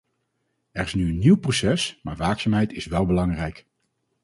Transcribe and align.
Er 0.71 0.83
is 0.83 0.93
nu 0.93 1.07
een 1.09 1.17
nieuw 1.17 1.37
proces, 1.37 1.99
maar 2.03 2.15
waakzaamheid 2.15 2.73
is 2.73 2.85
wel 2.85 3.05
belangrijk. 3.05 3.65